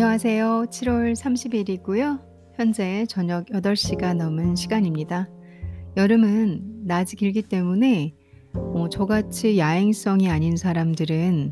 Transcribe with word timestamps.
안녕하세요. 0.00 0.66
7월 0.70 1.12
30일이고요. 1.12 2.20
현재 2.54 3.04
저녁 3.08 3.46
8시가 3.46 4.14
넘은 4.14 4.54
시간입니다. 4.54 5.28
여름은 5.96 6.84
낮이 6.84 7.16
길기 7.16 7.42
때문에 7.42 8.14
어, 8.54 8.88
저같이 8.88 9.58
야행성이 9.58 10.30
아닌 10.30 10.56
사람들은 10.56 11.50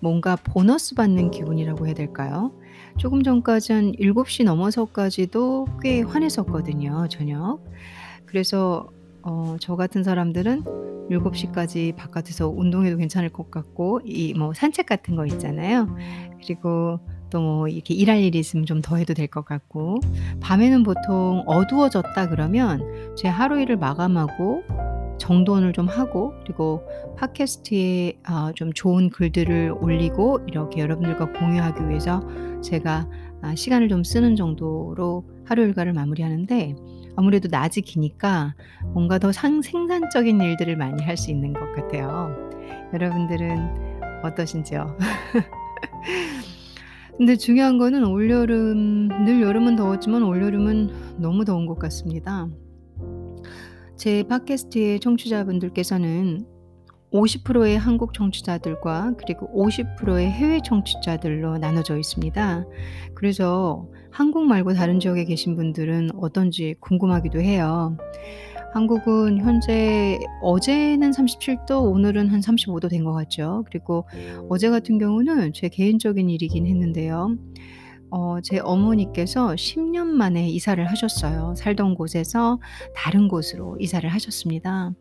뭔가 0.00 0.36
보너스 0.36 0.94
받는 0.94 1.32
기분이라고 1.32 1.84
해야 1.86 1.92
될까요? 1.92 2.58
조금 2.96 3.22
전까지 3.22 3.72
한 3.74 3.92
7시 3.92 4.44
넘어서까지도 4.44 5.66
꽤 5.82 6.00
환했었거든요, 6.00 7.08
저녁. 7.10 7.62
그래서 8.24 8.88
어, 9.20 9.56
저 9.60 9.76
같은 9.76 10.02
사람들은 10.02 10.62
7시까지 11.10 11.94
바깥에서 11.96 12.48
운동해도 12.48 12.96
괜찮을 12.96 13.28
것 13.28 13.50
같고, 13.50 14.00
이 14.06 14.32
뭐 14.32 14.54
산책 14.54 14.86
같은 14.86 15.14
거 15.14 15.26
있잖아요. 15.26 15.94
그리고 16.40 16.98
또 17.32 17.40
뭐 17.40 17.68
이렇게 17.68 17.94
일할 17.94 18.20
일이 18.20 18.38
있으면 18.38 18.66
좀 18.66 18.82
더 18.82 18.96
해도 18.96 19.14
될 19.14 19.26
것 19.28 19.44
같고, 19.44 20.00
밤에는 20.40 20.82
보통 20.82 21.42
어두워졌다 21.46 22.28
그러면 22.28 22.82
제 23.16 23.28
하루 23.28 23.60
일을 23.60 23.76
마감하고 23.78 24.62
정돈을 25.18 25.72
좀 25.72 25.86
하고, 25.88 26.34
그리고 26.44 26.82
팟캐스트에 27.16 28.18
아, 28.24 28.52
좀 28.54 28.72
좋은 28.72 29.08
글들을 29.10 29.74
올리고, 29.80 30.40
이렇게 30.48 30.80
여러분들과 30.80 31.32
공유하기 31.32 31.88
위해서 31.88 32.22
제가 32.62 33.08
아, 33.42 33.54
시간을 33.54 33.88
좀 33.88 34.02
쓰는 34.04 34.36
정도로 34.36 35.24
하루 35.44 35.62
일과를 35.62 35.92
마무리하는데, 35.92 36.74
아무래도 37.16 37.48
낮이 37.50 37.82
기니까 37.82 38.54
뭔가 38.94 39.18
더 39.18 39.32
상, 39.32 39.62
생산적인 39.62 40.40
일들을 40.40 40.76
많이 40.76 41.02
할 41.04 41.16
수 41.16 41.30
있는 41.30 41.52
것 41.52 41.60
같아요. 41.74 42.34
여러분들은 42.92 44.22
어떠신지요? 44.24 44.96
근데 47.16 47.36
중요한 47.36 47.78
거는 47.78 48.04
올여름, 48.04 49.08
늘 49.24 49.42
여름은 49.42 49.76
더웠지만 49.76 50.22
올여름은 50.22 51.18
너무 51.18 51.44
더운 51.44 51.66
것 51.66 51.78
같습니다. 51.78 52.48
제 53.96 54.24
팟캐스트의 54.24 55.00
청취자분들께서는 55.00 56.46
50%의 57.12 57.78
한국 57.78 58.14
청취자들과 58.14 59.14
그리고 59.18 59.48
50%의 59.54 60.30
해외 60.30 60.60
청취자들로 60.64 61.58
나눠져 61.58 61.98
있습니다. 61.98 62.64
그래서 63.14 63.86
한국 64.10 64.46
말고 64.46 64.72
다른 64.72 64.98
지역에 64.98 65.24
계신 65.24 65.54
분들은 65.54 66.10
어떤지 66.16 66.74
궁금하기도 66.80 67.40
해요. 67.40 67.96
한국은 68.72 69.38
현재 69.38 70.18
어제는 70.40 71.10
37도, 71.10 71.82
오늘은 71.92 72.28
한 72.28 72.40
35도 72.40 72.88
된 72.88 73.04
것 73.04 73.12
같죠. 73.12 73.64
그리고 73.66 74.06
어제 74.48 74.70
같은 74.70 74.98
경우는 74.98 75.52
제 75.52 75.68
개인적인 75.68 76.30
일이긴 76.30 76.66
했는데요. 76.66 77.36
어, 78.10 78.40
제 78.42 78.58
어머니께서 78.60 79.48
10년 79.48 80.06
만에 80.06 80.48
이사를 80.48 80.84
하셨어요. 80.90 81.54
살던 81.56 81.94
곳에서 81.94 82.60
다른 82.94 83.26
곳으로 83.28 83.76
이사를 83.80 84.08
하셨습니다. 84.08 84.92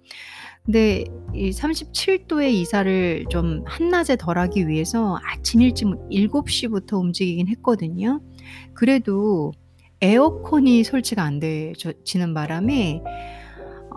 근데 0.66 1.04
이 1.34 1.50
37도의 1.52 2.52
이사를 2.54 3.26
좀 3.30 3.64
한낮에 3.68 4.16
덜 4.18 4.38
하기 4.38 4.68
위해서 4.68 5.18
아침 5.24 5.62
일찍 5.62 5.88
7시부터 6.10 7.00
움직이긴 7.00 7.48
했거든요. 7.50 8.22
그래도 8.74 9.52
에어컨이 10.02 10.84
설치가 10.84 11.24
안 11.24 11.40
되지는 11.40 12.34
바람에 12.34 13.02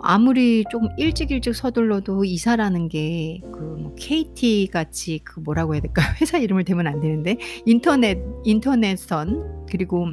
아무리 0.07 0.63
조금 0.69 0.89
일찍 0.97 1.31
일찍 1.31 1.55
서둘러도 1.55 2.23
이사라는 2.25 2.89
게 2.89 3.41
그 3.51 3.75
뭐 3.85 3.93
KT 3.95 4.69
같이 4.71 5.19
그 5.23 5.39
뭐라고 5.39 5.75
해야 5.75 5.81
될까요? 5.81 6.07
회사 6.21 6.37
이름을 6.37 6.63
대면 6.65 6.87
안 6.87 6.99
되는데 6.99 7.37
인터넷 7.65 8.17
인터넷선 8.43 9.65
그리고 9.69 10.09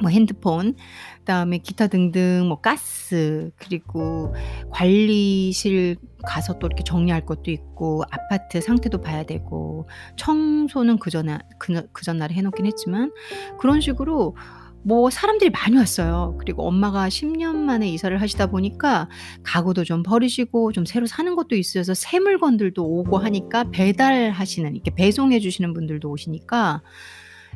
뭐 0.00 0.10
핸드폰 0.10 0.74
그다음에 1.20 1.58
기타 1.58 1.86
등등 1.86 2.48
뭐 2.48 2.60
가스 2.60 3.50
그리고 3.56 4.34
관리실 4.70 5.96
가서 6.26 6.58
또 6.58 6.66
이렇게 6.66 6.82
정리할 6.82 7.24
것도 7.24 7.50
있고 7.50 8.02
아파트 8.10 8.60
상태도 8.60 9.00
봐야 9.00 9.22
되고 9.24 9.88
청소는 10.16 10.98
그 10.98 11.10
전에 11.10 11.38
그, 11.58 11.86
그 11.92 12.04
전날에 12.04 12.34
해놓긴 12.34 12.66
했지만 12.66 13.12
그런 13.60 13.80
식으로 13.80 14.36
뭐 14.84 15.10
사람들이 15.10 15.50
많이 15.50 15.76
왔어요. 15.76 16.36
그리고 16.38 16.66
엄마가 16.66 17.08
10년 17.08 17.56
만에 17.56 17.88
이사를 17.88 18.20
하시다 18.20 18.46
보니까 18.46 19.08
가구도 19.42 19.84
좀 19.84 20.02
버리시고 20.02 20.72
좀 20.72 20.84
새로 20.84 21.06
사는 21.06 21.34
것도 21.34 21.54
있어서 21.56 21.94
새 21.94 22.18
물건들도 22.18 22.84
오고 22.84 23.18
하니까 23.18 23.64
배달하시는 23.70 24.74
이렇게 24.74 24.92
배송해 24.94 25.38
주시는 25.40 25.72
분들도 25.72 26.10
오시니까 26.10 26.82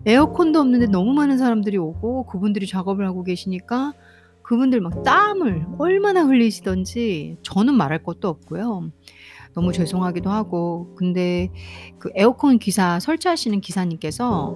에어컨도 0.04 0.60
없는데 0.60 0.86
너무 0.86 1.12
많은 1.15 1.38
사람들이 1.38 1.78
오고 1.78 2.26
그분들이 2.26 2.66
작업을 2.66 3.06
하고 3.06 3.25
계시니까 3.25 3.92
그분들 4.42 4.81
막 4.81 5.03
땀을 5.03 5.66
얼마나 5.78 6.25
흘리시던지 6.25 7.38
저는 7.42 7.75
말할 7.75 8.04
것도 8.04 8.28
없고요. 8.28 8.92
너무 9.54 9.72
죄송하기도 9.72 10.31
하고 10.31 10.94
근데 10.97 11.50
그 11.98 12.10
에어컨 12.15 12.59
기사 12.59 13.00
설치하시는 13.00 13.60
기사님께서 13.60 14.54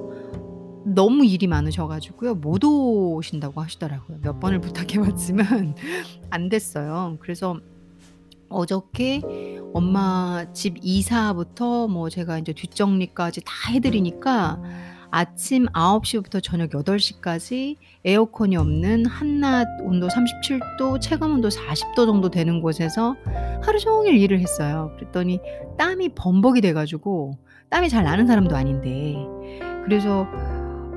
너무 0.85 1.25
일이 1.25 1.47
많으셔 1.47 1.87
가지고요. 1.87 2.35
못 2.37 2.65
오신다고 2.65 3.61
하시더라고요. 3.61 4.19
몇 4.23 4.41
번을 4.41 4.61
부탁해 4.61 4.99
봤지만 5.05 5.75
안 6.31 6.49
됐어요. 6.49 7.17
그래서 7.21 7.59
어저께 8.49 9.21
엄마 9.75 10.45
집 10.53 10.77
이사부터 10.83 11.87
뭐 11.89 12.09
제가 12.09 12.39
인제 12.39 12.53
뒷정리까지 12.55 13.43
다 13.45 13.71
해 13.71 13.79
드리니까 13.79 14.61
아침 15.13 15.67
9 15.73 16.01
시부터 16.05 16.41
저녁 16.41 16.71
8 16.75 16.99
시까지 16.99 17.77
에어컨이 18.05 18.57
없는 18.57 19.07
한낮 19.07 19.67
온도 19.83 20.09
37도 20.09 21.01
체감 21.01 21.33
온도 21.35 21.49
40도 21.49 22.07
정도 22.07 22.31
되는 22.31 22.61
곳에서 22.61 23.15
하루 23.63 23.79
종일 23.79 24.17
일을 24.17 24.41
했어요. 24.41 24.93
그랬더니 24.97 25.41
땀이 25.79 26.11
범벅이 26.15 26.61
돼 26.61 26.73
가지고 26.73 27.39
땀이 27.69 27.89
잘 27.89 28.03
나는 28.05 28.27
사람도 28.27 28.57
아닌데 28.57 29.17
그래서 29.85 30.27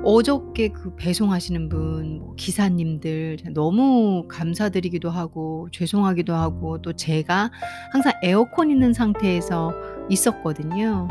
어저께 0.03 0.69
그 0.69 0.93
배송하시는 0.95 1.69
분, 1.69 2.19
뭐 2.19 2.35
기사님들 2.35 3.37
너무 3.53 4.25
감사드리기도 4.27 5.09
하고 5.09 5.69
죄송하기도 5.71 6.33
하고 6.33 6.81
또 6.81 6.91
제가 6.93 7.49
항상 7.91 8.11
에어컨 8.21 8.69
있는 8.69 8.91
상태에서 8.91 9.73
있었거든요. 10.09 11.07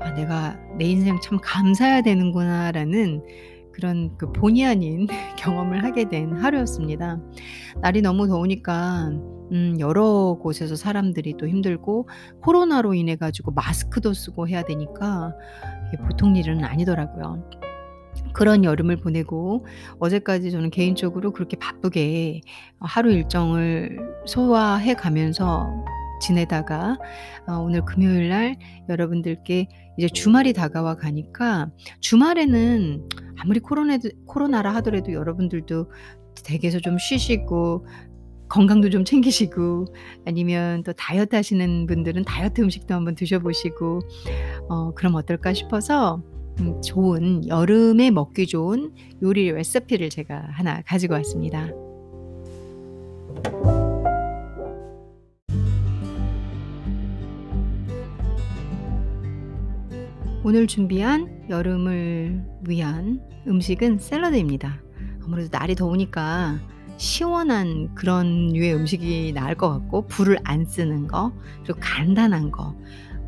'아 0.00 0.10
내가 0.14 0.58
내 0.76 0.86
인생 0.86 1.20
참 1.20 1.38
감사해야 1.40 2.02
되는구나.'라는 2.02 3.22
그런 3.72 4.16
그 4.18 4.32
본의 4.32 4.66
아닌 4.66 5.06
경험을 5.38 5.84
하게 5.84 6.08
된 6.08 6.32
하루였습니다. 6.32 7.20
날이 7.80 8.02
너무 8.02 8.26
더우니까 8.26 9.10
음 9.52 9.76
여러 9.78 10.36
곳에서 10.42 10.74
사람들이 10.74 11.34
또 11.38 11.46
힘들고 11.46 12.08
코로나로 12.42 12.94
인해 12.94 13.14
가지고 13.16 13.52
마스크도 13.52 14.12
쓰고 14.14 14.48
해야 14.48 14.62
되니까 14.64 15.32
보통 16.08 16.34
일은 16.36 16.64
아니더라고요. 16.64 17.61
그런 18.32 18.64
여름을 18.64 18.96
보내고 18.96 19.66
어제까지 19.98 20.50
저는 20.50 20.70
개인적으로 20.70 21.32
그렇게 21.32 21.56
바쁘게 21.56 22.40
하루 22.80 23.12
일정을 23.12 23.98
소화해 24.26 24.94
가면서 24.94 25.68
지내다가 26.20 26.98
어 27.48 27.54
오늘 27.54 27.84
금요일 27.84 28.28
날 28.28 28.56
여러분들께 28.88 29.66
이제 29.98 30.08
주말이 30.08 30.52
다가와 30.52 30.94
가니까 30.96 31.70
주말에는 32.00 33.08
아무리 33.38 33.60
코로나도 33.60 34.08
코로나라 34.26 34.74
하더라도 34.76 35.12
여러분들도 35.12 35.90
댁에서 36.44 36.78
좀 36.78 36.96
쉬시고 36.98 37.86
건강도 38.48 38.90
좀 38.90 39.04
챙기시고 39.04 39.86
아니면 40.26 40.82
또 40.84 40.92
다이어트 40.92 41.34
하시는 41.34 41.86
분들은 41.86 42.24
다이어트 42.24 42.60
음식도 42.60 42.94
한번 42.94 43.14
드셔 43.14 43.38
보시고 43.38 44.00
어 44.68 44.92
그럼 44.94 45.14
어떨까 45.16 45.52
싶어서 45.52 46.16
음 46.16 46.41
좋은 46.82 47.46
여름에 47.48 48.10
먹기 48.10 48.46
좋은 48.46 48.92
요리 49.22 49.50
레시피를 49.50 50.10
제가 50.10 50.48
하나 50.52 50.82
가지고 50.82 51.14
왔습니다. 51.14 51.68
오늘 60.44 60.66
준비한 60.66 61.46
여름을 61.48 62.44
위한 62.66 63.20
음식은 63.46 63.98
샐러드입니다. 63.98 64.82
아무래도 65.24 65.48
날이 65.56 65.76
더우니까 65.76 66.58
시원한 66.96 67.94
그런 67.94 68.48
류의 68.48 68.74
음식이 68.74 69.32
나을 69.34 69.54
것 69.54 69.70
같고 69.70 70.06
불을 70.06 70.38
안 70.44 70.66
쓰는 70.66 71.06
거 71.06 71.32
그리고 71.62 71.78
간단한 71.80 72.50
거 72.50 72.76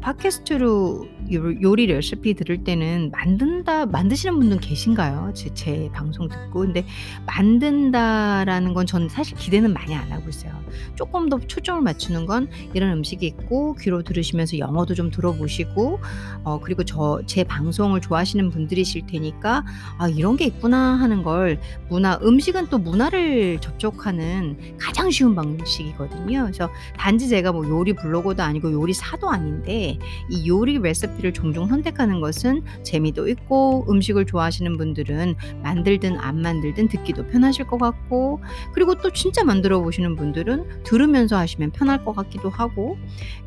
팟캐스트로 0.05 1.06
요 1.33 1.62
요리 1.62 1.87
레시피 1.87 2.35
들을 2.35 2.62
때는 2.62 3.11
만든다 3.11 3.87
만드시는 3.87 4.39
분들 4.39 4.59
계신가요? 4.61 5.33
제 5.35 5.49
제 5.55 5.89
방송 5.95 6.29
듣고. 6.29 6.61
근데 6.61 6.85
만든다라는 7.27 8.75
건 8.75 8.85
저는 8.85 9.09
사실 9.09 9.35
기대는 9.39 9.73
많이 9.73 9.95
안 9.95 10.12
하고 10.12 10.29
있어요. 10.29 10.53
쪼끔 10.95 11.31
더 11.31 11.39
초점을 11.41 11.81
맞추는 11.81 12.27
건 12.27 12.49
이런 12.75 12.93
음식이 12.93 13.25
있고 13.27 13.75
귀로 13.81 14.03
들으시면서 14.03 14.59
영어도 14.59 14.93
좀 14.95 15.11
들어보시고 15.11 16.01
어 16.45 16.61
그리고 16.61 16.85
저 16.85 17.21
제 17.27 17.43
방송을 17.45 18.01
좋아하시는 18.03 18.51
분들이실 18.51 19.06
테니까 19.06 19.65
'아 19.99 20.09
이런 20.09 20.37
게 20.37 20.45
있구나.' 20.47 20.97
하는 21.01 21.23
걸 21.23 21.59
문화 21.89 22.19
음식은 22.23 22.67
또 22.69 22.79
문화를 22.79 23.59
접촉하는 23.61 24.59
가장 24.79 25.11
쉬운 25.11 25.35
방식이거든요. 25.35 26.43
그래서 26.43 26.69
단지 26.99 27.29
제가 27.29 27.53
뭐 27.53 27.67
요리 27.69 27.95
블로거도 27.95 28.43
아니고 28.43 28.71
요리사도 28.73 29.31
아닌데 29.31 29.94
이 30.29 30.49
요리 30.49 30.79
레시피를 30.79 31.32
종종 31.32 31.69
선택하는 31.69 32.20
것은 32.20 32.62
재미도 32.82 33.29
있고 33.29 33.87
음식을 33.88 34.26
좋아하시는 34.26 34.76
분들은 34.76 35.35
만들든 35.62 36.19
안 36.19 36.41
만들든 36.41 36.88
듣기도 36.88 37.26
편하실 37.26 37.67
것 37.67 37.79
같고 37.79 38.41
그리고 38.73 38.94
또 38.94 39.11
진짜 39.12 39.44
만들어 39.44 39.81
보시는 39.81 40.17
분들은 40.17 40.85
들으면서 40.85 41.37
하시면 41.37 41.73
편할 41.73 42.05
것 42.05 42.14
같기도 42.14 42.49
하고 42.50 42.96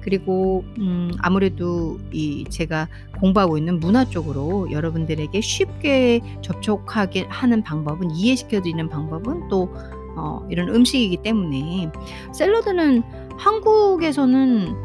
그리고 0.02 0.64
음 0.78 1.12
아무래도 1.20 2.00
이 2.12 2.46
제가 2.50 2.88
공부하고 3.20 3.58
있는 3.58 3.80
문화 3.80 4.06
쪽으로 4.06 4.72
여러분들에게 4.72 5.42
쉽게 5.42 6.22
접촉하게 6.42 7.26
하는 7.30 7.64
방법은 7.64 8.12
이해시켜 8.12 8.62
드리는 8.62 8.88
방법은 8.90 9.48
또 9.50 9.70
어 10.18 10.46
이런 10.50 10.70
음식이기 10.70 11.18
때문에 11.18 11.92
샐러드는 12.34 13.04
한국에서는 13.38 14.76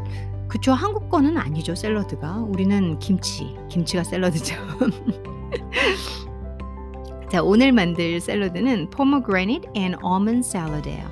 그쵸. 0.53 0.71
한국 0.71 1.09
거는 1.09 1.35
아니죠 1.35 1.73
샐러드가. 1.73 2.45
우리는 2.47 2.99
김치, 2.99 3.55
김치가 3.69 4.03
샐러드죠. 4.03 4.53
자 7.31 7.41
오늘 7.41 7.71
만들 7.71 8.21
샐러드는 8.21 8.91
pomegranate 8.91 9.67
and 9.75 9.97
almond 10.05 10.47
salad예요. 10.47 11.09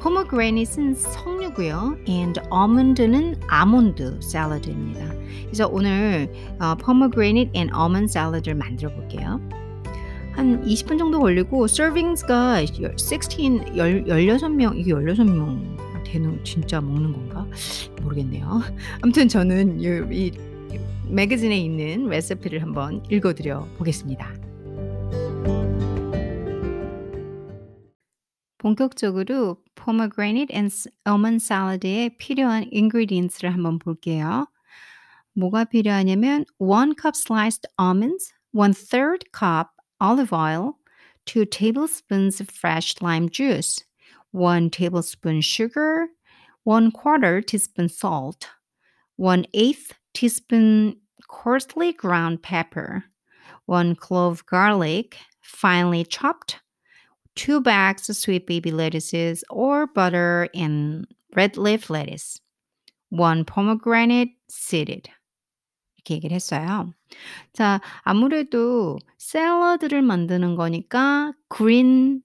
pomegranate은 0.00 0.94
석류고요. 0.94 1.96
and 2.08 2.40
almond는 2.54 3.40
아몬드 3.48 4.20
샐러드입니다. 4.22 5.04
그래서 5.46 5.66
오늘 5.66 6.32
어 6.60 6.76
pomegranate 6.76 7.50
and 7.56 7.74
almond 7.76 8.16
salad를 8.16 8.54
만들어 8.54 8.94
볼게요. 8.94 9.40
한 10.30 10.64
20분 10.64 10.96
정도 10.96 11.18
걸리고 11.18 11.64
servings가 11.64 12.62
열16열 12.62 14.06
16명 14.06 14.78
이게 14.78 14.92
16명 14.92 15.85
되는 16.06 16.42
진짜 16.44 16.80
먹는 16.80 17.12
건가? 17.12 17.46
모르겠네요. 18.02 18.62
아무튼 19.02 19.28
저는 19.28 19.82
요이 19.82 20.32
매거진에 21.08 21.56
있는 21.56 22.08
레시피를 22.08 22.62
한번 22.62 23.02
읽어 23.10 23.34
드려 23.34 23.66
보겠습니다. 23.76 24.34
본격적으로 28.58 29.62
pomegranate 29.76 30.52
and 30.54 30.74
almond 31.06 31.44
salad에 31.44 32.10
필요한 32.18 32.68
ingredients를 32.72 33.52
한번 33.52 33.78
볼게요. 33.78 34.46
뭐가 35.34 35.64
필요하냐면 35.64 36.44
1 36.58 36.94
cup 37.00 37.12
sliced 37.14 37.68
almonds, 37.80 38.32
1/3 38.54 39.18
cup 39.32 39.68
olive 40.02 40.32
oil, 40.32 40.72
2 41.26 41.44
tablespoons 41.46 42.42
fresh 42.42 42.96
lime 43.02 43.28
juice, 43.30 43.84
1 44.35 44.69
tablespoon 44.69 45.41
sugar, 45.41 46.07
1/4 46.65 47.41
teaspoon 47.41 47.89
salt, 47.89 48.49
1/8 49.17 49.91
teaspoon 50.13 50.95
coarsely 51.27 51.93
ground 51.93 52.41
pepper, 52.41 53.03
1 53.65 53.95
clove 53.95 54.45
garlic, 54.45 55.17
finely 55.41 56.03
chopped, 56.03 56.59
2 57.35 57.61
bags 57.61 58.09
of 58.09 58.15
sweet 58.17 58.45
baby 58.45 58.71
lettuces 58.71 59.43
or 59.49 59.87
butter 59.87 60.49
and 60.53 61.07
red 61.35 61.57
leaf 61.57 61.89
lettuce, 61.89 62.39
1 63.09 63.45
pomegranate 63.45 64.31
seeded. 64.49 65.09
이렇게 65.97 66.15
얘기를 66.15 66.35
했어요. 66.35 66.93
자 67.53 67.79
아무래도 68.03 68.97
샐러드를 69.19 70.01
만드는 70.01 70.55
거니까 70.55 71.33
green 71.49 72.23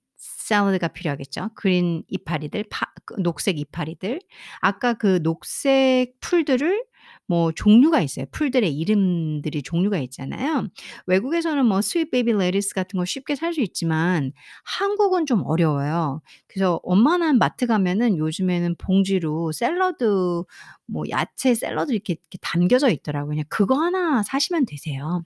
샐러드가 0.56 0.90
필요하겠죠. 0.90 1.50
그린 1.56 2.04
이파리들, 2.10 2.66
파그 2.70 3.22
녹색 3.24 3.60
이파리들. 3.60 4.20
아까 4.62 4.94
그 4.94 5.22
녹색 5.24 6.14
풀들을 6.22 6.84
뭐 7.28 7.52
종류가 7.54 8.02
있어요. 8.02 8.26
풀들의 8.32 8.72
이름들이 8.78 9.64
종류가 9.64 9.98
있잖아요. 10.00 10.68
외국에서는 11.08 11.66
뭐 11.66 11.82
sweet 11.82 12.12
baby 12.12 12.34
lettuce 12.34 12.74
같은 12.74 12.98
거 12.98 13.06
쉽게 13.06 13.36
살 13.36 13.52
수 13.54 13.62
있지만 13.62 14.32
한국은 14.66 15.26
좀 15.26 15.44
어려워요. 15.46 16.22
그래서 16.48 16.80
웬만한 16.86 17.38
마트 17.38 17.66
가면은 17.68 18.18
요즘에는 18.18 18.76
봉지로 18.78 19.52
샐러드 19.52 20.44
뭐 20.88 21.04
야채 21.10 21.54
샐러드 21.54 21.92
이렇게, 21.94 22.14
이렇게 22.14 22.38
담겨져 22.42 22.90
있더라고요. 22.90 23.30
그냥 23.32 23.46
그거 23.50 23.76
하나 23.82 24.24
사시면 24.24 24.66
되세요. 24.66 25.24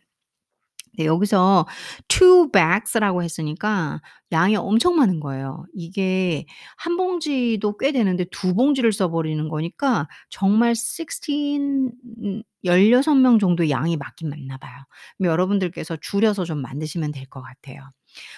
네 0.97 1.06
여기서 1.06 1.65
2 2.07 2.50
bags라고 2.51 3.24
했으니까 3.24 4.01
양이 4.31 4.56
엄청 4.56 4.95
많은 4.95 5.19
거예요. 5.19 5.65
이게 5.74 6.45
한 6.77 6.97
봉지도 6.97 7.77
꽤 7.77 7.92
되는데 7.92 8.25
두 8.31 8.53
봉지를 8.56 8.92
써 8.94 9.09
버리는 9.09 9.47
거니까 9.50 10.07
정말 10.30 10.75
16 10.75 11.92
음 12.24 12.42
16 12.65 13.15
명 13.18 13.38
정도의 13.39 13.69
양이 13.69 13.95
맞긴 13.97 14.30
맞나 14.30 14.57
봐요. 14.57 14.74
여러분들께서 15.21 15.97
줄여서 16.01 16.45
좀 16.45 16.62
만드시면 16.62 17.12
될 17.12 17.25
것 17.30 17.42
같아요. 17.42 17.81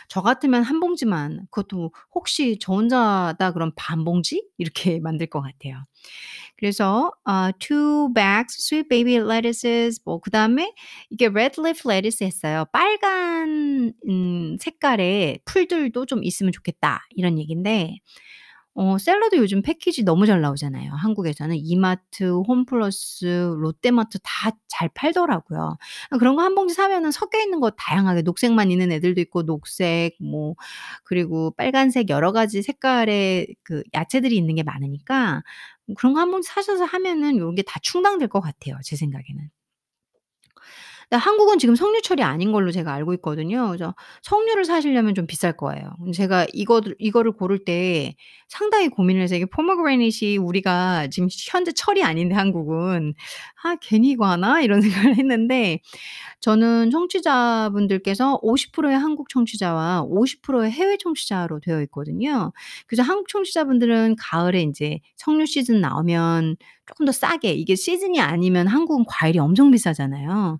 저 0.09 0.21
같으면 0.21 0.63
한 0.63 0.79
봉지만 0.79 1.47
그것도 1.51 1.91
혹시 2.13 2.57
저 2.61 2.73
혼자다 2.73 3.51
그럼 3.53 3.71
반 3.75 4.03
봉지 4.05 4.43
이렇게 4.57 4.99
만들 5.03 5.27
것 5.27 5.41
같아요. 5.41 5.85
그래서 6.57 7.11
어2 7.25 8.13
bags 8.13 8.57
sweet 8.59 8.89
baby 8.89 9.15
lettuces 9.17 10.01
뭐 10.05 10.19
그다음에 10.19 10.73
이게 11.09 11.27
red 11.27 11.59
leaf 11.61 11.81
lettuce 11.89 12.25
했어요. 12.25 12.65
빨간 12.71 13.93
음 14.09 14.57
색깔의 14.59 15.39
풀들도 15.45 16.05
좀 16.07 16.23
있으면 16.23 16.51
좋겠다 16.51 17.05
이런 17.15 17.37
얘긴데 17.39 17.97
어 18.79 18.97
샐러드 18.99 19.35
요즘 19.37 19.63
패키지 19.63 20.03
너무 20.03 20.27
잘 20.27 20.39
나오잖아요. 20.41 20.91
한국에서는 20.93 21.55
이마트, 21.57 22.25
홈플러스, 22.47 23.25
롯데마트 23.59 24.19
다 24.23 24.51
잘 24.69 24.89
팔더라고요. 24.93 25.77
아 26.11 26.17
그런 26.19 26.35
거 26.35 26.43
한 26.43 26.53
봉지 26.53 26.75
사면은 26.75 27.09
섞여 27.11 27.39
있는 27.39 27.59
거 27.59 27.71
다양하게 27.71 28.21
녹색만 28.21 28.69
있는 28.69 28.91
애들도 28.91 29.19
있고 29.21 29.43
녹색 29.43 30.11
뭐 30.21 30.53
그리고 31.03 31.51
빨간색 31.57 32.09
여러 32.11 32.31
가지 32.31 32.61
색깔의 32.61 33.55
그 33.63 33.81
야채들이 33.95 34.37
있는 34.37 34.53
게 34.55 34.61
많으니까 34.63 35.41
그런 35.97 36.13
거 36.13 36.19
한 36.19 36.29
봉지 36.31 36.47
사셔서 36.49 36.85
하면은 36.85 37.37
요게 37.39 37.63
다 37.63 37.79
충당될 37.81 38.27
것 38.29 38.39
같아요, 38.41 38.77
제 38.83 38.95
생각에는. 38.95 39.49
근데 41.09 41.21
한국은 41.21 41.57
지금 41.57 41.75
석류철이 41.75 42.21
아닌 42.21 42.51
걸로 42.51 42.69
제가 42.71 42.91
알고 42.93 43.13
있거든요. 43.15 43.67
그래서 43.67 43.95
석류를 44.23 44.65
사시려면 44.65 45.15
좀 45.15 45.25
비쌀 45.25 45.55
거예요. 45.55 45.91
제가 46.13 46.47
이거를 46.51 46.95
이거를 46.99 47.31
고를 47.31 47.63
때 47.63 48.13
상당히 48.49 48.89
고민을 48.89 49.21
해서 49.21 49.35
이게 49.35 49.45
포메그라네이트이 49.45 50.37
우리가 50.37 51.07
지금 51.09 51.29
현재 51.49 51.71
철이 51.71 52.03
아닌데 52.03 52.35
한국은 52.35 53.13
'아 53.63 53.75
괜히 53.81 54.09
이거 54.11 54.25
하나?' 54.27 54.61
이런 54.61 54.81
생각을 55.13 55.15
했는데 55.17 55.79
저는 56.41 56.91
청취자분들께서 56.91 58.39
50%의 58.41 58.97
한국 58.99 59.29
청취자와 59.29 60.03
50%의 60.03 60.71
해외 60.71 60.97
청취자로 60.97 61.59
되어 61.61 61.81
있거든요. 61.83 62.51
그래서 62.87 63.03
한국 63.03 63.27
청취자분들은 63.29 64.15
가을에 64.19 64.61
인제 64.61 64.99
석류 65.17 65.45
시즌 65.45 65.81
나오면 65.81 66.57
쪼끔 66.87 67.05
더 67.05 67.11
싸게 67.11 67.53
이게 67.53 67.75
시즌이 67.75 68.19
아니면 68.21 68.67
한국은 68.67 69.05
과일이 69.07 69.39
엄청 69.39 69.71
비싸잖아요. 69.71 70.59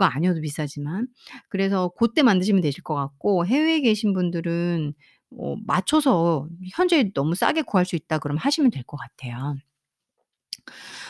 그거 0.00 0.06
아니어도 0.06 0.40
비싸지만. 0.40 1.08
그래서 1.48 1.88
고때 1.88 2.22
만드시면 2.22 2.62
되실 2.62 2.82
것 2.82 2.94
같고 2.94 3.46
해외에 3.46 3.80
계신 3.80 4.12
분들은 4.14 4.94
어 5.38 5.56
맞춰서 5.66 6.48
현재 6.74 7.10
너무 7.14 7.34
싸게 7.34 7.62
구할 7.62 7.84
수 7.86 7.96
있다 7.96 8.18
그러면 8.18 8.38
하시면 8.40 8.70
될 8.72 8.82
것 8.84 8.96
같아요. 8.96 9.54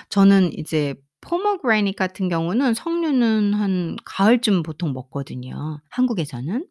저는 0.09 0.53
이제 0.59 0.95
pomegranate 1.21 1.97
같은 1.97 2.29
경우는 2.29 2.75
석류는 2.75 3.55
한 3.55 3.97
가을쯤 4.05 4.63
보통 4.63 4.93
먹거든요, 4.93 5.81
한국에서는. 5.91 6.65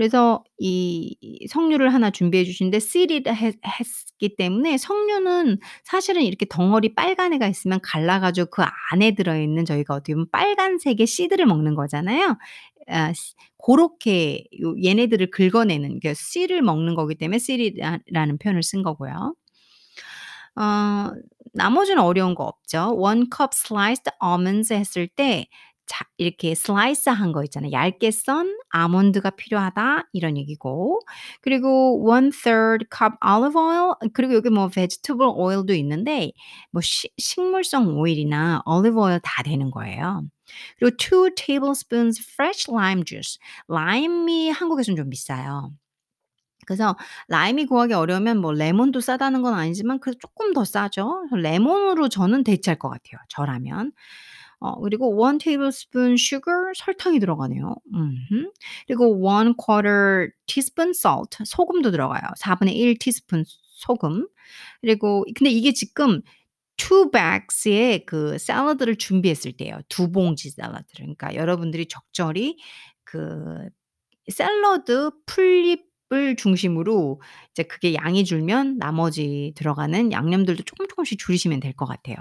그래서 0.00 0.42
이 0.56 1.46
석류를 1.50 1.92
하나 1.92 2.08
준비해 2.10 2.42
주시는데 2.42 2.78
했 3.34 3.54
했기 3.66 4.34
때문에 4.34 4.78
석류는 4.78 5.58
사실은 5.84 6.22
이렇게 6.22 6.46
덩어리 6.48 6.94
빨간 6.94 7.34
애가 7.34 7.46
있으면 7.46 7.80
갈라 7.82 8.18
가지고 8.18 8.48
그 8.48 8.62
안에 8.92 9.14
들어 9.14 9.38
있는 9.38 9.66
저희가 9.66 9.92
어떻게 9.92 10.14
보면 10.14 10.28
빨간색의 10.32 11.06
seed를 11.06 11.44
먹는 11.44 11.74
거잖아요. 11.74 12.38
아요 12.88 13.12
얘네들을 14.82 15.30
긁어내는 15.32 16.00
그 16.02 16.14
씨를 16.14 16.62
먹는 16.62 16.94
거기 16.94 17.14
때문에 17.14 17.36
seeded 17.36 17.84
아 17.84 17.98
라는 18.10 18.38
표현을 18.38 18.62
쓴 18.62 18.82
거고요. 18.82 19.34
어 20.56 21.10
나머지는 21.52 22.02
어려운 22.02 22.34
거 22.34 22.44
없죠. 22.44 22.94
one 22.96 23.26
cup 23.36 23.50
sliced 23.52 24.10
almonds 24.24 24.72
했을 24.72 25.08
때 25.08 25.46
자 25.90 26.04
이렇게 26.18 26.54
슬라이스한 26.54 27.32
거 27.32 27.42
있잖아요. 27.44 27.72
얇게 27.72 28.12
썬 28.12 28.56
아몬드가 28.70 29.30
필요하다 29.30 30.08
이런 30.12 30.36
얘기고 30.38 31.00
그리고 31.42 32.04
one 32.08 32.30
third 32.30 32.86
cup 32.96 33.14
olive 33.26 33.56
oil 33.60 33.94
그리고 34.14 34.34
여기 34.34 34.50
뭐 34.50 34.68
vegetable 34.68 35.32
oil도 35.34 35.74
있는데 35.74 36.30
뭐 36.70 36.80
시, 36.82 37.08
식물성 37.18 37.98
오일이나 37.98 38.62
olive 38.66 38.98
oil 39.00 39.20
다 39.24 39.42
되는 39.42 39.70
거예요. 39.72 40.22
그리고 40.78 40.96
two 40.96 41.30
tablespoons 41.36 42.22
fresh 42.34 42.70
lime 42.70 43.02
juice. 43.04 43.38
라임이 43.68 44.50
한국에서는 44.50 44.96
좀 44.96 45.10
비싸요. 45.10 45.72
그래서 46.66 46.96
라임이 47.28 47.66
구하기 47.66 47.94
어려우면 47.94 48.38
뭐 48.38 48.52
레몬도 48.52 49.00
싸다는 49.00 49.42
건 49.42 49.54
아니지만 49.54 50.00
그래도 50.00 50.18
쪼끔 50.20 50.52
더 50.54 50.64
싸죠. 50.64 51.24
레몬으로 51.32 52.08
저는 52.08 52.44
대체할 52.44 52.78
것 52.78 52.88
같아요, 52.90 53.18
저라면. 53.28 53.92
어 54.60 54.78
그리고 54.80 55.16
1 55.26 55.38
tablespoon 55.38 56.14
sugar 56.14 56.72
설탕이 56.76 57.18
들어가네요. 57.20 57.74
음흠. 57.94 58.52
그리고 58.86 59.16
1 59.30 59.54
quarter 59.56 60.30
teaspoon 60.46 60.90
salt 60.90 61.38
소금도 61.44 61.90
들어가요. 61.90 62.22
4분의 62.38 62.76
1 62.76 62.98
티스푼 62.98 63.44
소금. 63.46 64.28
그리고 64.82 65.24
근데 65.36 65.50
이게 65.50 65.72
지금 65.72 66.22
2 66.76 67.10
bags의 67.10 68.06
그 68.06 68.38
샐러드를 68.38 68.96
준비했을 68.96 69.52
때예요. 69.52 69.80
두 69.88 70.12
봉지 70.12 70.50
샐러드를. 70.50 70.84
그러니까 71.16 71.34
여러분들이 71.36 71.86
적절히 71.88 72.58
그 73.04 73.68
샐러드 74.30 75.10
풀잎 75.26 75.88
을 76.12 76.36
중심으로 76.36 77.20
이제 77.52 77.62
그게 77.64 77.94
양이 77.94 78.24
줄면 78.24 78.78
나머지 78.78 79.52
들어가는 79.56 80.12
양념들도 80.12 80.64
쪼끔 80.64 80.88
쪼끔씩 80.88 81.18
줄이시면 81.20 81.60
될 81.60 81.74
것 81.74 81.86
같아요. 81.86 82.16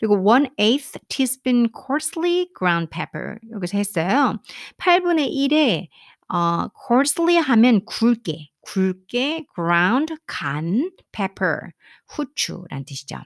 그리고 0.00 0.16
1/8 0.16 0.98
teaspoon 1.08 1.68
coarsely 1.74 2.48
ground 2.58 2.88
pepper 2.90 3.36
여기서 3.52 3.78
했어요. 3.78 4.38
8분의 4.78 5.28
1에 5.32 5.88
어 6.32 6.68
coarsely 6.88 7.36
하면 7.38 7.84
굵게, 7.84 8.48
굵게 8.62 9.46
ground 9.54 10.14
간 10.26 10.90
pepper 11.12 11.70
후추란 12.08 12.84
뜻이죠. 12.86 13.18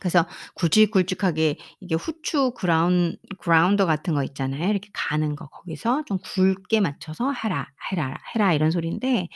그래서 0.00 0.26
굵직굵직하게 0.54 1.56
이게 1.80 1.94
후추 1.94 2.52
그라운 2.56 3.16
그라운더 3.38 3.86
같은 3.86 4.14
거 4.14 4.22
있잖아요. 4.24 4.68
이렇게 4.70 4.88
가는 4.92 5.34
거 5.36 5.46
거기서 5.48 6.04
좀 6.06 6.18
굵게 6.22 6.80
맞춰서 6.80 7.32
해라, 7.32 7.68
해라, 7.90 8.16
해라 8.34 8.52
이런 8.52 8.70
소리인데 8.70 9.28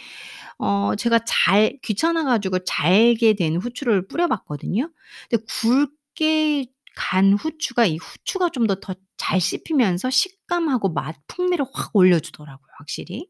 어 0.58 0.94
제가 0.96 1.20
잘 1.26 1.78
귀찮아 1.82 2.24
가지고 2.24 2.58
잘게 2.64 3.34
된 3.34 3.56
후추를 3.56 4.08
뿌려 4.08 4.28
봤거든요. 4.28 4.90
근데 5.30 5.44
굵게 5.48 6.66
간 6.96 7.32
후추가 7.34 7.86
이 7.86 7.96
후추가 7.98 8.50
좀 8.50 8.66
더 8.66 8.76
더 8.80 8.94
잘 9.18 9.38
씹히면서 9.40 10.08
식감하고 10.10 10.90
맛 10.94 11.14
풍미를 11.28 11.66
확 11.74 11.90
올려주더라고요 11.94 12.66
확실히. 12.78 13.28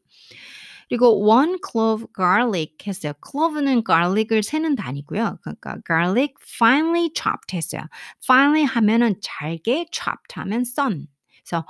그리고 0.91 1.23
1 1.25 1.57
clove 1.71 2.05
garlic 2.17 2.75
했어요. 2.85 3.13
clove는 3.25 3.81
garlic을 3.85 4.43
세는 4.43 4.75
단위고요. 4.75 5.37
그러니까 5.41 5.77
garlic 5.87 6.33
finely 6.57 7.09
chopped 7.15 7.55
했어요. 7.55 7.83
finely 8.25 8.65
하면은 8.65 9.15
잘게 9.21 9.85
chopped 9.93 10.33
하면 10.35 10.65
썬. 10.65 11.07
그래서 11.45 11.65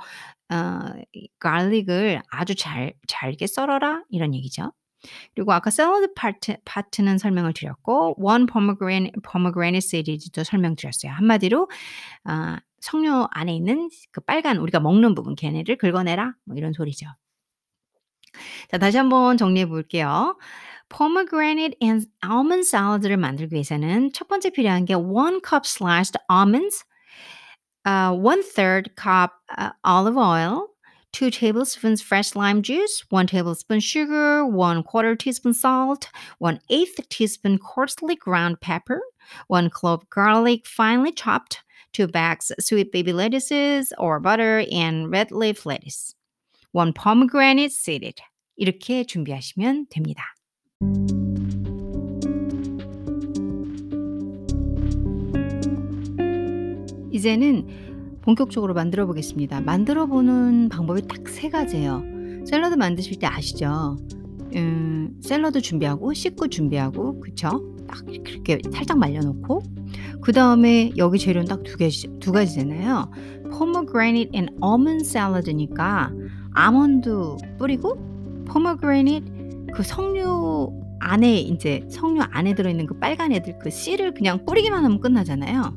어 0.52 0.92
garlic을 1.38 2.20
아주 2.32 2.56
잘 2.56 2.94
잘게 3.06 3.46
썰어라 3.46 4.02
이런 4.10 4.34
얘기죠. 4.34 4.72
그리고 5.36 5.52
아까 5.52 5.70
샐러드 5.70 6.14
파트 6.14 6.56
파트는 6.64 7.18
설명을 7.18 7.52
드렸고 7.52 8.16
one 8.18 8.46
pomegranate 8.46 9.12
pomegranate 9.22 9.78
seeds도 9.78 10.42
설명드렸어요. 10.44 11.12
한마디로 11.12 11.70
아 12.24 12.58
석류 12.80 13.28
안에 13.30 13.54
있는 13.54 13.88
그 14.12 14.20
빨간 14.22 14.58
우리가 14.58 14.80
먹는 14.80 15.14
부분 15.14 15.36
걔네를 15.36 15.76
긁어내라 15.78 16.34
뭐 16.46 16.56
이런 16.56 16.72
소리죠. 16.72 17.06
자, 18.69 18.77
다시 18.77 18.97
한번 18.97 19.37
정리해 19.37 19.65
볼게요. 19.65 20.35
pomegranate 20.89 21.75
and 21.81 22.07
almond 22.23 22.63
사라드를 22.63 23.17
만들기 23.17 23.53
위해서는 23.53 24.11
첫 24.13 24.27
번째 24.27 24.49
필요한 24.49 24.85
게 24.85 24.93
1 24.93 25.41
cup 25.41 25.65
sliced 25.65 26.17
almonds, 26.29 26.83
uh, 27.85 28.11
1 28.13 28.43
third 28.43 28.95
cup 28.95 29.31
uh, 29.57 29.71
olive 29.83 30.17
oil, 30.17 30.67
2 31.11 31.31
tablespoons 31.31 32.01
fresh 32.01 32.35
lime 32.35 32.61
juice, 32.61 33.03
1 33.09 33.27
tablespoon 33.27 33.79
sugar, 33.79 34.45
1 34.45 34.83
quarter 34.83 35.15
teaspoon 35.15 35.53
salt, 35.53 36.09
1 36.39 36.59
eighth 36.69 36.99
teaspoon 37.09 37.57
coarsely 37.57 38.15
ground 38.15 38.59
pepper, 38.61 39.01
1 39.47 39.69
clove 39.69 40.09
garlic 40.09 40.65
finely 40.65 41.11
chopped, 41.11 41.63
2 41.93 42.07
bags 42.07 42.51
sweet 42.59 42.91
baby 42.91 43.11
lettuces 43.11 43.91
or 43.97 44.19
butter, 44.19 44.63
and 44.71 45.11
red 45.11 45.31
leaf 45.31 45.65
lettuce. 45.65 46.13
1 46.74 46.92
pomegranate 46.94 47.66
seeded. 47.66 48.22
이렇게 48.56 49.04
준비하시면 49.04 49.86
됩니다. 49.90 50.22
이제는 57.10 57.66
본격적으로 58.22 58.74
만들어 58.74 59.06
보겠습니다. 59.06 59.60
만들어 59.60 60.06
보는 60.06 60.68
방법이 60.70 61.02
딱 61.06 61.22
세 61.28 61.48
가지예요. 61.50 62.02
샐러드 62.46 62.74
만드실 62.74 63.18
때 63.18 63.26
아시죠? 63.26 63.96
음, 64.54 65.16
샐러드 65.22 65.60
준비하고 65.60 66.12
씻고 66.12 66.48
준비하고 66.48 67.20
그쵸? 67.20 67.48
딱 67.88 68.04
그렇게 68.06 68.60
살짝 68.72 68.98
말려놓고 68.98 69.62
그 70.20 70.32
다음에 70.32 70.92
여기 70.96 71.18
재료는 71.18 71.48
딱 71.48 71.62
두 71.64 71.76
가지 71.76 72.08
두 72.20 72.32
가지잖아요. 72.32 73.10
pomegranate 73.50 74.30
and 74.34 74.52
almond 74.62 75.04
salad니까 75.06 76.10
아몬드 76.54 77.36
뿌리고 77.58 77.96
pomegranate 78.46 79.24
그 79.74 79.82
석류 79.82 80.80
안에 81.00 81.40
이제 81.40 81.86
석류 81.90 82.22
안에 82.30 82.54
들어있는 82.54 82.86
그 82.86 82.98
빨간 82.98 83.32
애들 83.32 83.58
그 83.58 83.70
씨를 83.70 84.14
그냥 84.14 84.44
뿌리기만 84.44 84.84
하면 84.84 85.00
끝나잖아요. 85.00 85.74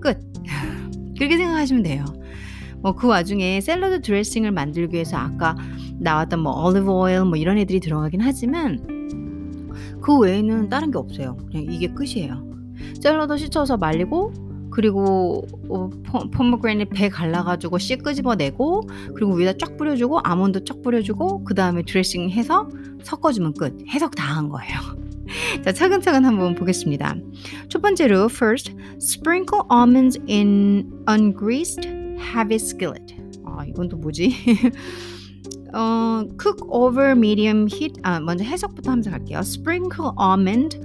끝. 0.00 0.20
그렇게 1.16 1.36
생각하시면 1.36 1.82
돼요. 1.82 2.04
뭐 2.82 2.94
그 2.94 3.06
와중에 3.06 3.60
샐러드 3.60 4.00
드레싱을 4.02 4.50
만들기 4.50 4.94
위해서 4.94 5.16
아까 5.16 5.56
나왔던 6.00 6.40
뭐 6.40 6.66
올리브 6.66 6.90
오일 6.90 7.24
뭐 7.24 7.36
이런 7.36 7.56
애들이 7.58 7.78
들어가긴 7.80 8.20
하지만 8.20 8.80
그 10.00 10.18
외에는 10.18 10.68
다른 10.68 10.90
게 10.90 10.98
없어요. 10.98 11.36
그냥 11.48 11.72
이게 11.72 11.86
끝이에요. 11.88 12.44
샐러드 13.00 13.36
씻어서 13.38 13.76
말리고 13.76 14.32
그리고 14.72 15.46
어포 15.68 16.30
pomegranate 16.30 16.90
배 16.94 17.08
갈라 17.08 17.44
가지고 17.44 17.78
씨 17.78 17.96
끄집어내고 17.96 18.88
그리고 19.14 19.34
위에다 19.34 19.58
쫙 19.58 19.76
뿌려 19.76 19.94
주고 19.96 20.18
아몬드 20.24 20.64
쫙 20.64 20.82
뿌려 20.82 21.02
주고 21.02 21.44
그 21.44 21.54
다음에 21.54 21.82
드레싱 21.82 22.30
해서 22.30 22.68
섞어 23.02 23.32
주면 23.32 23.54
끝. 23.54 23.76
해석 23.88 24.14
다 24.16 24.32
한 24.32 24.48
거예요. 24.48 24.78
자, 25.64 25.72
차근차근 25.72 26.24
한번 26.24 26.54
보겠습니다. 26.54 27.16
첫 27.68 27.82
번째로 27.82 28.24
first 28.26 28.74
sprinkle 28.96 29.62
almonds 29.70 30.18
in 30.28 30.90
ungreased 31.08 31.86
heavy 32.18 32.56
skillet. 32.56 33.14
아, 33.44 33.64
이건 33.66 33.88
또 33.88 33.96
뭐지? 33.98 34.34
어, 35.74 36.24
cook 36.40 36.62
over 36.68 37.12
medium 37.12 37.66
heat. 37.72 38.00
아, 38.02 38.20
먼저 38.20 38.44
해석부터 38.44 38.90
하면서 38.90 39.10
갈게요. 39.10 39.38
Sprinkle 39.40 40.12
almond, 40.20 40.78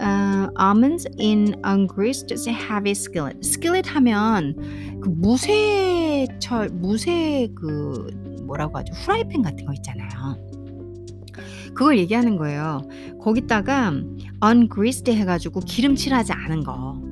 uh, 0.00 0.48
almonds 0.58 1.08
in 1.18 1.54
ungreased 1.64 2.32
heavy 2.48 2.92
skillet. 2.92 3.38
skillet 3.42 3.88
하면 3.90 4.54
그 5.00 5.08
무쇠철, 5.08 6.70
무쇠 6.70 7.48
그 7.54 8.10
뭐라고 8.44 8.78
하죠? 8.78 8.92
후라이팬 8.94 9.42
같은 9.42 9.66
거 9.66 9.72
있잖아요. 9.74 10.08
그걸 11.74 11.98
얘기하는 11.98 12.36
거예요. 12.36 12.82
거기다가 13.20 13.92
ungreased 14.42 15.12
해가지고 15.12 15.60
기름칠하지 15.60 16.32
않은 16.32 16.64
거. 16.64 17.07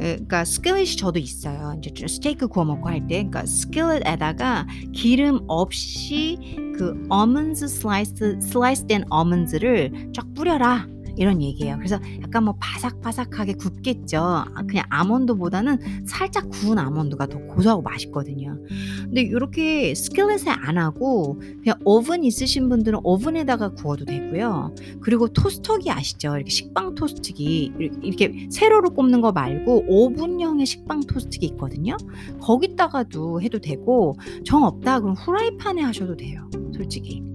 그러니까 0.00 0.44
skillet이 0.44 0.96
저도 0.96 1.18
있어요. 1.18 1.74
이제 1.78 2.06
스테이크 2.06 2.48
구워 2.48 2.64
먹고 2.64 2.88
할 2.88 3.00
때, 3.06 3.16
그러니까 3.16 3.44
skillet에다가 3.44 4.66
기름 4.92 5.40
없이 5.46 6.38
그 6.76 7.06
almonds 7.12 7.64
sliced 7.64 8.24
sliced 8.38 9.04
almonds를 9.12 10.10
쫙 10.14 10.26
뿌려라. 10.34 10.86
이런 11.16 11.42
얘기예요. 11.42 11.76
그래서 11.76 11.98
약간 12.22 12.44
뭐 12.44 12.54
바삭바삭하게 12.58 13.54
굽겠죠. 13.54 14.18
아, 14.20 14.62
그냥 14.68 14.84
아몬드보다는 14.88 16.06
살짝 16.06 16.48
구운 16.50 16.78
아몬드가 16.78 17.26
더 17.26 17.38
고소하고 17.40 17.82
맛있거든요. 17.82 18.58
근데 19.04 19.22
이렇게 19.22 19.94
skillet에 19.94 20.50
안 20.50 20.78
하고 20.78 21.40
그냥 21.62 21.78
오븐 21.84 22.24
있으신 22.24 22.68
분들은 22.68 23.00
오븐에다가 23.02 23.70
구워도 23.70 24.04
되고요. 24.04 24.74
그리고 25.00 25.28
토스터기 25.28 25.90
아시죠? 25.90 26.36
이렇게 26.36 26.50
식빵 26.50 26.94
토스트기 26.94 27.72
이렇게 28.02 28.48
세로로 28.50 28.90
꼽는 28.90 29.20
거 29.20 29.32
말고 29.32 29.84
오븐형의 29.88 30.66
식빵 30.66 31.02
토스트기 31.02 31.46
있거든요. 31.46 31.96
거기다가도 32.40 33.42
해도 33.42 33.58
되고 33.58 34.16
정 34.44 34.64
없다 34.64 35.00
그럼 35.00 35.14
후라이팬에 35.14 35.82
하셔도 35.82 36.16
돼요. 36.16 36.48
솔직히. 36.74 37.29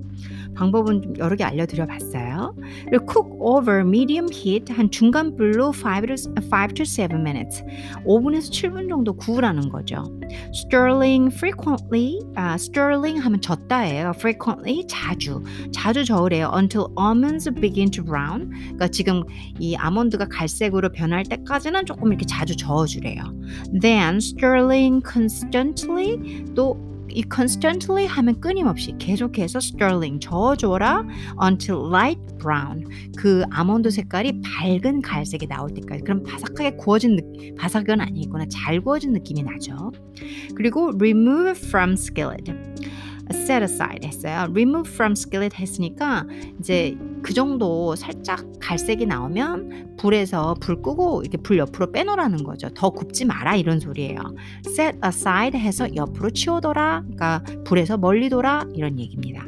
방법은 0.56 1.02
좀 1.02 1.14
여러 1.18 1.36
개 1.36 1.44
알려드려 1.44 1.86
봤어요. 1.86 2.56
그리고 2.90 3.06
cook 3.12 3.38
over 3.40 3.82
medium 3.82 4.28
heat 4.32 4.72
한 4.74 4.90
중간 4.90 5.36
불로 5.36 5.72
5 5.72 6.08
to, 6.08 6.16
5 6.52 6.74
to 6.74 6.86
7 6.86 7.20
minutes 7.22 7.64
5분에서 8.06 8.52
7분 8.52 8.90
정도 8.90 9.14
구우라는 9.14 9.70
거죠. 9.70 10.04
stirring 10.54 11.34
frequently 11.36 12.20
아, 12.36 12.56
stirring 12.56 13.20
하면 13.22 13.42
젓다예요. 13.42 14.14
frequently 14.16 14.86
자주 14.88 15.44
자주 15.72 16.04
저으래요. 16.06 16.52
until 16.56 16.88
almonds 17.00 17.50
begin 17.52 17.92
to 17.92 18.04
brown 18.04 18.50
그러니까 18.50 18.88
지금 18.88 19.24
이 19.60 19.76
아몬드가 19.76 20.28
갈색으로 20.30 20.92
변할 20.92 21.24
때까지는 21.24 21.86
조금 21.86 22.10
이렇게 22.10 22.26
자주 22.26 22.56
저어주래요. 22.56 23.22
then 23.82 24.18
stirring 24.18 25.02
constantly 25.06 26.18
또 26.56 26.95
이 27.16 27.24
constantly 27.34 28.06
하면 28.06 28.42
끊임없이 28.42 28.94
계속해서 29.00 29.60
stirring 29.60 30.20
저어줘라 30.20 31.06
until 31.42 31.88
light 31.88 32.22
brown. 32.38 32.86
그 33.18 33.44
아몬드 33.50 33.90
색깔이 33.90 34.42
밝은 34.42 35.02
갈색이 35.02 35.48
나올 35.48 35.74
때까지. 35.74 36.04
그럼 36.04 36.24
바삭하게 36.24 36.76
구워진 36.76 37.16
느낌 37.16 37.56
바삭은 37.56 38.02
아니구나. 38.02 38.46
잘 38.50 38.82
구워진 38.82 39.14
느낌이 39.14 39.44
나죠. 39.44 39.92
그리고 40.56 40.92
remove 41.00 41.58
from 41.68 41.94
skillet 41.94 42.52
set 43.32 43.64
aside 43.64 44.06
했어요. 44.06 44.48
remove 44.50 44.92
from 44.92 45.14
skillet 45.14 45.56
했으니까 45.58 46.26
이제 46.60 46.98
그 47.22 47.34
정도 47.34 47.96
살짝 47.96 48.46
갈색이 48.60 49.06
나오면 49.06 49.96
불에서 49.98 50.56
불 50.60 50.82
끄고 50.82 51.22
이렇게 51.22 51.38
불 51.38 51.58
옆으로 51.58 51.92
빼놓으라는 51.92 52.44
거죠. 52.44 52.70
더 52.70 52.90
굽지 52.90 53.26
마라 53.26 53.56
이런 53.56 53.80
소리예요. 53.80 54.20
set 54.68 54.98
aside 55.04 55.60
해서 55.60 55.94
옆으로 55.96 56.30
치워둬라. 56.30 57.04
그러니까 57.04 57.44
불에서 57.64 57.98
멀리 57.98 58.30
둬라 58.30 58.66
이런 58.74 59.00
얘기입니다. 59.00 59.46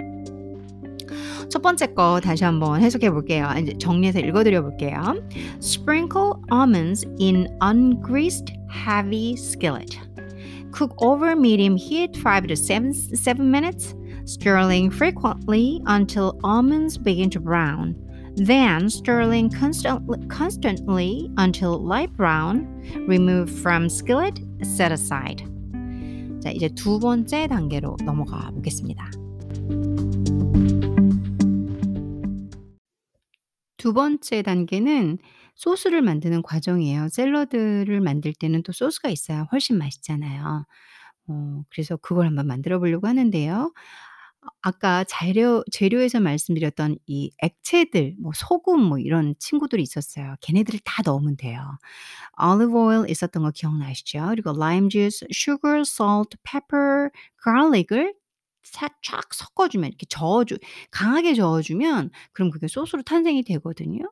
첫 1.49 1.61
번째 1.61 1.87
거 1.93 2.19
다시 2.21 2.43
한번 2.43 2.81
해석해 2.81 3.09
볼게요. 3.09 3.47
이제 3.61 3.73
정리해서 3.77 4.19
읽어 4.19 4.43
드려 4.43 4.61
볼게요. 4.61 5.15
Sprinkle 5.61 6.33
almonds 6.51 7.07
in 7.19 7.47
ungreased 7.63 8.53
heavy 8.69 9.33
skillet. 9.33 9.99
Cook 10.76 10.94
over 11.02 11.36
medium 11.36 11.76
heat 11.76 12.16
5 12.16 12.46
to 12.48 12.56
7, 12.56 12.92
7 12.92 13.50
minutes, 13.50 13.94
stirring 14.24 14.90
frequently 14.90 15.80
until 15.86 16.38
almonds 16.42 16.96
begin 16.98 17.30
to 17.30 17.40
brown. 17.40 17.94
Then 18.36 18.88
stirring 18.88 19.50
constantly, 19.50 20.18
constantly 20.28 21.30
until 21.36 21.78
light 21.78 22.12
brown. 22.16 22.66
Remove 23.06 23.50
from 23.50 23.88
skillet, 23.88 24.40
set 24.62 24.90
aside. 24.90 25.42
자, 26.40 26.50
이제 26.50 26.68
두 26.68 26.98
번째 26.98 27.46
단계로 27.46 27.96
넘어가 28.04 28.50
보겠습니다. 28.50 29.10
두 33.76 33.92
번째 33.92 34.42
단계는 34.42 35.18
소스를 35.57 36.01
만드는 36.03 36.43
과정이에요. 36.43 37.09
샐러드를 37.09 38.01
만들 38.01 38.33
때는 38.33 38.63
또 38.63 38.71
소스가 38.73 39.09
있어야 39.09 39.43
훨씬 39.51 39.77
맛있잖아요. 39.77 40.65
어 41.29 41.63
그래서 41.71 41.97
그걸 41.97 42.27
한번 42.27 42.47
만들어 42.47 42.79
보려고 42.79 43.07
하는데요. 43.07 43.73
어 44.43 44.47
아까 44.61 45.03
재료 45.05 45.63
재료에서 45.71 46.19
말씀드렸던 46.21 46.97
이 47.07 47.31
액체들 47.43 48.15
뭐 48.21 48.31
소금 48.35 48.81
뭐 48.81 48.99
이런 48.99 49.35
친구들이 49.39 49.83
있었어요. 49.83 50.35
걔네들을 50.41 50.79
다 50.85 51.01
넣으면 51.05 51.37
돼요. 51.37 51.61
olive 52.41 52.73
oil 52.75 53.09
있었던 53.09 53.43
거 53.43 53.51
기억나시죠? 53.51 54.27
그리고 54.29 54.51
lime 54.51 54.89
juice, 54.89 55.27
sugar, 55.31 55.81
salt, 55.81 56.37
pepper, 56.43 57.09
garlic을 57.43 58.13
싹 58.63 58.93
섞어 59.33 59.69
주면 59.69 59.89
이렇게 59.89 60.05
저어 60.09 60.43
주 60.45 60.57
강하게 60.91 61.33
저어 61.35 61.61
주면 61.61 62.11
그럼 62.33 62.51
그게 62.51 62.67
소스로 62.67 63.01
탄생이 63.03 63.43
되거든요. 63.45 64.11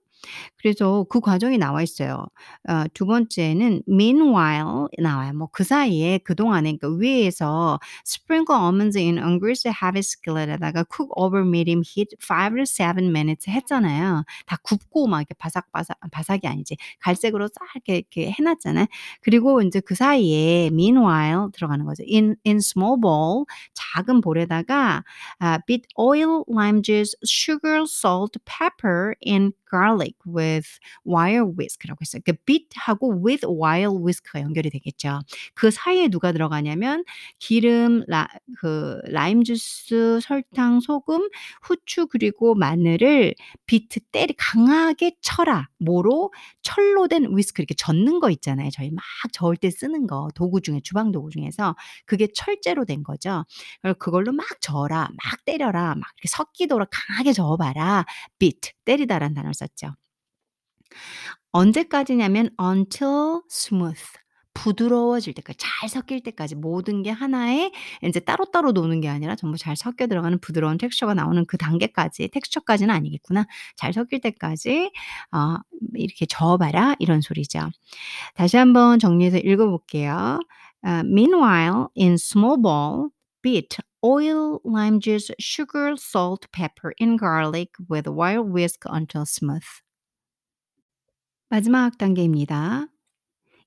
그래서 0.58 1.06
그 1.10 1.20
과정이 1.20 1.58
나와 1.58 1.82
있어요. 1.84 2.26
어두 2.68 3.06
번째는 3.06 3.84
meanwhile 3.88 4.88
나와요. 5.00 5.34
뭐 5.34 5.48
그 5.52 5.64
사이에 5.64 6.18
그동안에 6.20 6.78
그러니까 6.78 6.90
위에서 7.00 7.80
sprinkle 8.06 8.60
almonds 8.62 8.98
in 8.98 9.18
ungreased 9.18 9.68
heavy 9.70 10.00
skillet에다가 10.02 10.86
cook 10.92 11.10
over 11.16 11.46
medium 11.48 11.82
heat 11.86 12.16
5 12.20 12.56
to 12.58 12.66
7 12.66 13.10
minutes 13.10 13.50
했잖아요. 13.50 14.24
다 14.46 14.58
굽고 14.64 15.08
막 15.08 15.20
이렇게 15.20 15.34
바삭바삭 15.38 15.98
바삭이 16.12 16.48
아니지 16.48 16.78
갈색으로 17.00 17.48
싹 17.48 17.68
이렇게 17.76 17.98
이렇게 17.98 18.32
해 18.32 18.44
놨잖아요. 18.44 18.88
그리고 19.22 19.62
인제 19.62 19.82
그 19.82 19.96
사이에 19.96 20.68
meanwhile 20.68 21.48
들어가는 21.54 21.86
거죠. 21.86 22.04
in 22.08 22.36
in 22.46 22.58
small 22.58 23.00
bowl 23.00 23.46
작은 23.74 24.22
볼에다가 24.22 25.04
아 25.40 25.60
beat 25.68 25.88
oil, 25.98 26.44
lime 26.50 26.82
juice, 26.82 27.16
sugar, 27.26 27.84
salt, 27.88 28.38
pepper 28.46 29.16
and 29.26 29.54
garlic 29.76 30.16
with 30.26 30.68
wire 31.06 31.44
whisk라고 31.58 31.98
했어요. 32.02 32.22
그 32.26 32.34
beat하고 32.46 33.22
with 33.26 33.46
wire 33.46 33.92
whisk가 33.92 34.42
연결이 34.42 34.70
되겠죠. 34.70 35.20
그 35.54 35.72
사이에 35.72 36.08
누가 36.08 36.32
들어가냐면 36.32 37.04
기름, 37.40 38.04
라, 38.08 38.28
그 38.60 39.00
라임 39.06 39.44
주스, 39.44 40.20
설탕, 40.22 40.80
소금, 40.80 41.30
후추 41.64 42.08
그리고 42.08 42.56
마늘을 42.56 43.36
비트 43.66 44.00
때리 44.12 44.34
강하게 44.38 45.14
쳐라. 45.22 45.68
뭐로 45.86 46.34
철로 46.62 47.08
된 47.08 47.28
위스크 47.36 47.62
이렇게 47.62 47.76
젓는 47.76 48.20
거 48.20 48.30
있잖아요. 48.32 48.70
저희 48.72 48.92
막 48.92 49.04
저을 49.32 49.56
때 49.58 49.70
쓰는 49.70 50.08
거 50.08 50.28
도구 50.36 50.62
중에 50.62 50.82
주방 50.84 51.12
도구 51.12 51.30
중에서 51.30 51.76
그게 52.06 52.28
철제로 52.34 52.84
된 52.86 53.04
거죠. 53.04 53.46
그걸로 54.00 54.32
막 54.34 54.46
저어라, 54.62 55.10
막 55.12 55.46
때려라, 55.46 55.96
막 55.96 56.04
이렇게 56.18 56.28
섞이도록 56.28 56.90
강하게 56.92 57.34
저어봐라. 57.34 58.06
beat 58.40 58.72
때리다라는 58.86 59.36
단어를 59.36 59.54
썼죠. 59.54 59.96
언제까지냐면 61.52 62.50
until 62.60 63.42
smooth. 63.50 64.25
부드러워질 64.56 65.36
때까지 65.36 65.60
잘 65.60 65.90
섞일 65.90 66.24
때까지 66.24 66.56
모든 66.56 67.04
게 67.04 67.12
하나에 67.12 67.72
인제 68.02 68.22
따로따로 68.22 68.72
노는 68.72 69.02
게 69.02 69.10
아니라 69.10 69.36
전부 69.36 69.58
잘 69.58 69.76
섞여 69.76 70.08
들어가는 70.08 70.40
부드러운 70.40 70.80
텍스처가 70.80 71.14
나오는 71.14 71.46
그 71.46 71.58
단계까지 71.58 72.30
텍스처까지는 72.30 72.94
아니겠구나. 72.94 73.46
잘 73.76 73.94
섞일 73.94 74.22
때까지 74.22 74.92
어 75.32 75.58
이렇게 75.94 76.26
저어 76.26 76.58
봐라 76.58 76.96
이런 76.98 77.22
소리죠. 77.22 77.70
다시 78.34 78.58
한번 78.58 78.98
정리해서 78.98 79.38
읽어 79.38 79.68
볼게요. 79.70 80.40
어 80.84 80.90
meanwhile 81.06 81.88
in 81.96 82.14
small 82.16 82.58
bowl 82.60 83.10
beat 83.44 83.78
oil, 84.04 84.60
lime 84.64 85.00
juice, 85.00 85.32
sugar, 85.40 85.96
salt, 85.98 86.48
pepper 86.52 86.94
and 87.02 87.20
garlic 87.20 87.72
with 87.90 88.08
wire 88.08 88.42
whisk 88.42 88.86
until 88.90 89.24
smooth. 89.24 89.66
마지막 91.50 91.98
단계입니다. 91.98 92.88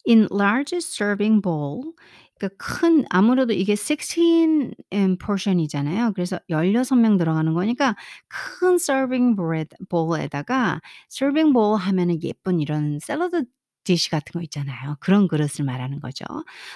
In 0.09 0.27
large 0.31 0.75
serving 0.79 1.43
bowl 1.43 1.93
그러니까 2.39 2.57
큰 2.59 3.05
아무래도 3.11 3.53
이게 3.53 3.75
16 3.77 4.73
음 4.95 5.17
portion이잖아요. 5.19 6.13
그래서 6.15 6.39
16명 6.51 7.19
들어가는 7.19 7.53
거니까 7.53 7.97
큰 8.29 8.77
serving 8.77 9.37
bowl 9.37 9.67
bowl에다가 9.91 10.81
serving 11.11 11.53
bowl 11.53 11.77
하면은 11.79 12.23
예쁜 12.23 12.61
이런 12.61 12.99
샐러드 13.01 13.45
디시 13.85 14.11
같은 14.11 14.33
거 14.33 14.43
있잖아요. 14.43 14.97
그런 15.01 15.29
그릇을 15.29 15.65
말하는 15.65 16.01
거죠. 16.01 16.25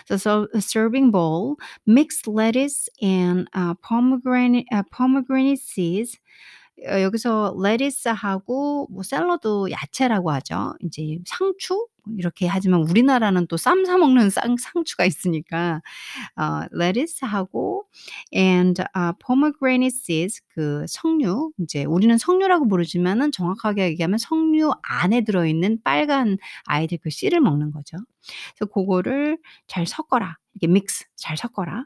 So, 0.08 0.16
so 0.16 0.48
serving 0.60 1.10
bowl, 1.12 1.56
mix 1.86 2.22
lettuce 2.26 2.88
and 3.02 3.46
uh, 3.54 3.74
pomegranate, 3.82 4.66
uh, 4.72 4.82
pomegranate 4.90 5.60
seeds. 5.60 6.18
어 6.88 7.00
여기서 7.02 7.54
lettuce하고 7.62 8.88
뭐 8.90 9.02
샐러드 9.02 9.70
야채라고 9.70 10.30
하죠. 10.32 10.74
인제 10.80 11.18
상추 11.26 11.87
이렇게 12.18 12.46
하지만 12.48 12.80
우리나라는 12.82 13.46
또 13.46 13.56
쌈 13.56 13.85
사 13.87 13.96
먹는 13.98 14.30
쌍 14.30 14.56
상추가 14.58 15.04
있으니까 15.04 15.82
어 16.37 16.62
lettuce하고 16.74 17.85
and 18.35 18.82
uh, 18.96 19.12
pomegranate 19.24 19.88
seeds 19.96 20.40
그 20.54 20.85
석류 20.88 21.52
인제 21.58 21.85
우리는 21.85 22.16
석류라고 22.18 22.68
부르지만은 22.68 23.32
정확하게 23.32 23.85
얘기하면 23.90 24.18
석류 24.18 24.72
안에 24.82 25.22
들어 25.22 25.46
있는 25.46 25.78
빨간 25.85 26.38
아이들 26.66 26.98
그 27.02 27.11
씨를 27.11 27.40
먹는 27.40 27.70
거죠. 27.72 27.98
그래서 28.56 28.70
고거를 28.72 29.38
잘 29.68 29.87
섞어라. 29.87 30.37
이렇게 30.54 30.72
믹스 30.72 31.06
잘 31.16 31.37
섞어라. 31.37 31.85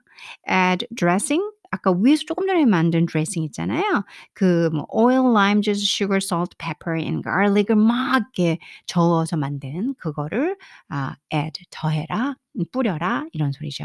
add 0.51 0.87
dressing 0.97 1.43
아까 1.77 1.93
위에서 1.93 2.25
조금 2.27 2.47
전에 2.47 2.65
만든 2.65 3.07
드레싱 3.07 3.43
있잖아요. 3.45 4.05
그뭐 4.35 4.87
oil, 4.91 5.31
lime 5.31 5.63
juice, 5.63 5.85
sugar, 5.85 6.19
salt, 6.23 6.57
pepper 6.59 6.99
and 6.99 7.23
garlic을 7.23 7.77
막 7.77 8.17
이렇게 8.17 8.59
저어서 8.87 9.37
만든 9.37 9.95
그거를 9.99 10.57
아 10.89 11.15
add 11.33 11.65
더해라. 11.71 12.37
뿌려라 12.73 13.27
이런 13.33 13.53
소리죠. 13.53 13.85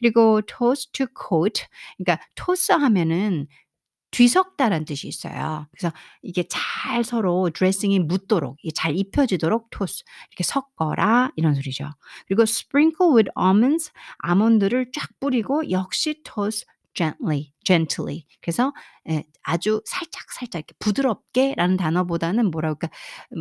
그리고 0.00 0.40
toast 0.42 0.90
to 0.92 1.06
coat 1.16 1.64
그러니까 1.96 2.24
toss 2.34 2.72
하면은 2.72 3.46
뒤섞다라는 4.10 4.86
뜻이 4.86 5.06
있어요. 5.06 5.66
그래서 5.70 5.94
이게 6.22 6.44
잘 6.48 7.04
서로 7.04 7.50
드레싱이 7.50 8.00
묻도록 8.00 8.56
잘 8.74 8.96
입혀지도록 8.96 9.68
토스 9.70 10.02
이렇게 10.30 10.44
섞어라 10.44 11.30
이런 11.36 11.54
소리죠. 11.54 11.90
그리고 12.26 12.42
sprinkle 12.42 13.14
with 13.14 13.30
almonds 13.38 13.92
아몬드를 14.18 14.90
쫙 14.92 15.08
뿌리고 15.20 15.70
역시 15.70 16.22
토스 16.24 16.64
gently, 16.98 17.52
gently. 17.62 18.26
그래서 18.40 18.72
예, 19.08 19.24
아주 19.42 19.80
살짝 19.86 20.32
살짝 20.32 20.58
이렇게 20.58 20.74
부드럽게라는 20.80 21.76
단어보다는 21.76 22.50
뭐라 22.50 22.74
그럴까 22.74 22.88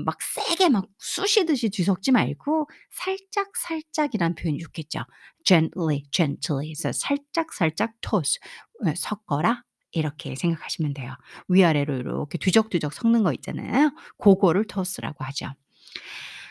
막 0.05 0.17
세게 0.21 0.69
막 0.69 0.85
쑤시듯이 0.99 1.69
뒤섞지 1.69 2.11
말고 2.11 2.69
살짝 2.91 3.47
살짝이란 3.55 4.35
표현이 4.35 4.59
좋겠죠. 4.59 4.99
gently, 5.43 6.03
gently. 6.11 6.73
그래서 6.75 6.91
살짝 6.91 7.51
살짝 7.51 7.93
toss 8.01 8.39
예, 8.85 8.93
섞어라. 8.95 9.63
이렇게 9.91 10.35
생각하시면 10.35 10.93
돼요. 10.93 11.15
위아래로 11.47 11.95
이렇게 11.95 12.37
뒤적뒤적 12.37 12.93
섞는 12.93 13.23
거 13.23 13.33
있잖아요. 13.33 13.91
고거를 14.17 14.67
toss라고 14.67 15.23
하죠. 15.25 15.47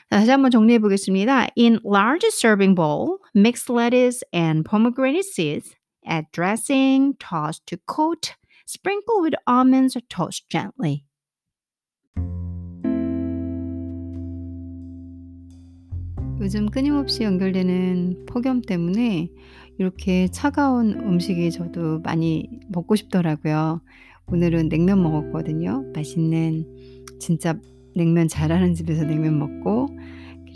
다시 0.08 0.30
한번 0.30 0.50
정리해 0.50 0.80
보겠습니다. 0.80 1.48
In 1.56 1.78
large 1.84 2.26
serving 2.28 2.74
bowl, 2.74 3.18
mix 3.36 3.70
lettuce 3.70 4.22
and 4.34 4.68
pomegranate 4.68 5.28
seeds. 5.28 5.76
Add 6.06 6.26
dressing, 6.32 7.14
toss 7.18 7.60
to 7.66 7.76
coat. 7.86 8.34
Sprinkle 8.64 9.22
with 9.22 9.34
almonds, 9.46 9.96
toast 10.08 10.48
gently. 10.48 11.04
요즘 16.40 16.66
끊임없이 16.66 17.22
연결되는 17.24 18.26
폭염 18.26 18.60
때문에 18.60 19.30
이렇게 19.78 20.28
차가운 20.28 20.92
음식이 20.92 21.50
저도 21.50 22.00
많이 22.00 22.48
먹고 22.68 22.94
싶더라고요. 22.94 23.80
오늘은 24.26 24.68
냉면 24.68 25.02
먹었거든요. 25.02 25.84
맛있는 25.94 26.66
진짜 27.18 27.58
냉면 27.94 28.28
잘하는 28.28 28.74
집에서 28.74 29.04
냉면 29.04 29.38
먹고 29.38 29.88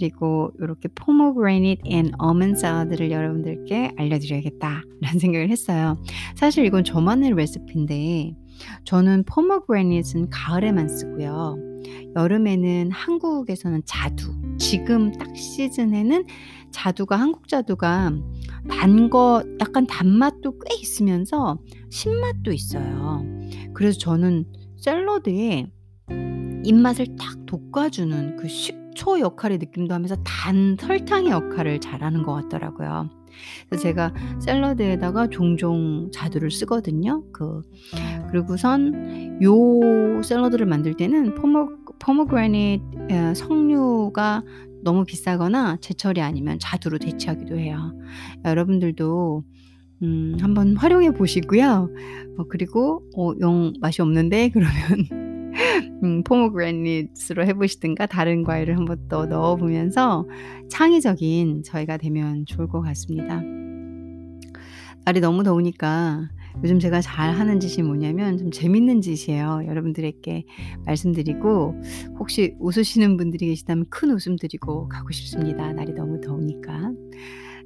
그리고 0.01 0.51
이렇게 0.59 0.89
pomegranate 0.95 1.81
and 1.85 2.11
almond 2.19 2.55
salad를 2.55 3.11
여러분들께 3.11 3.93
알려드려야겠다라는 3.99 4.83
생각을 5.21 5.51
했어요. 5.51 6.03
사실 6.35 6.65
이건 6.65 6.85
저만의 6.85 7.35
레시피인데 7.35 8.35
저는 8.87 9.25
pomegranate은 9.25 10.31
가을에만 10.31 10.89
쓰고요. 10.89 11.59
여름에는 12.17 12.91
한국에서는 12.91 13.83
자두, 13.85 14.33
지금 14.59 15.13
딱 15.13 15.37
시즌에는 15.37 16.25
자두가 16.71 17.17
한국 17.17 17.47
자두가 17.47 18.13
단 18.71 19.11
거 19.11 19.45
약간 19.61 19.87
단맛도 19.87 20.59
꽤 20.61 20.77
있으면서 20.81 21.59
신맛도 21.91 22.53
있어요. 22.53 23.23
그래서 23.75 23.99
저는 23.99 24.47
샐러드에 24.79 25.67
입맛을 26.65 27.17
딱 27.19 27.45
돋궈주는 27.47 28.37
그식 28.37 28.79
초 29.01 29.19
역할의 29.19 29.57
느낌도 29.57 29.95
하면서 29.95 30.15
단 30.25 30.77
설탕의 30.79 31.31
역할을 31.31 31.81
잘하는 31.81 32.23
것 32.23 32.35
같더라고요. 32.35 33.09
그래서 33.67 33.83
제가 33.83 34.13
샐러드에다가 34.41 35.29
종종 35.29 36.11
자두를 36.13 36.51
쓰거든요. 36.51 37.25
그 37.33 37.63
그리고선 38.31 39.43
요 39.43 40.23
샐러드를 40.23 40.67
만들 40.67 40.99
때는 40.99 41.35
포모 41.35 41.71
포모그라닛 41.99 42.83
석류가 43.35 44.43
너무 44.83 45.07
비싸거나 45.07 45.79
제철이 45.81 46.21
아니면 46.21 46.59
자두로 46.59 46.99
대체하기도 46.99 47.57
해요. 47.59 47.95
여러분들도 48.45 49.45
음, 50.03 50.37
한번 50.41 50.77
활용해 50.77 51.13
보시고요. 51.13 51.89
어, 52.37 52.45
그리고 52.51 53.03
어, 53.17 53.33
영 53.41 53.73
맛이 53.81 54.03
없는데 54.03 54.51
그러면 54.53 55.20
음, 56.03 56.23
포모그래닛으로 56.25 57.45
해보시든가 57.47 58.07
다른 58.07 58.45
과일을 58.45 58.77
한번 58.77 59.09
더 59.09 59.27
넣어보면서 59.27 60.27
창의적인 60.69 61.63
저희가 61.65 61.97
되면 61.97 62.45
좋을 62.47 62.69
것 62.69 62.81
같습니다. 62.81 63.43
날이 65.05 65.21
너무 65.21 65.43
더우니까 65.43 66.29
요즘 66.63 66.79
제가 66.79 67.01
잘 67.01 67.33
하는 67.33 67.61
짓이 67.61 67.83
뭐냐면 67.87 68.37
좀 68.37 68.51
재밌는 68.51 69.01
짓이에요. 69.01 69.63
여러분들에게 69.67 70.45
말씀드리고 70.85 71.75
혹시 72.19 72.55
웃으시는 72.59 73.17
분들이 73.17 73.47
계시다면 73.47 73.87
큰 73.89 74.11
웃음 74.11 74.37
드리고 74.37 74.89
가고 74.89 75.11
싶습니다. 75.13 75.73
날이 75.73 75.93
너무 75.93 76.21
더우니까. 76.21 76.93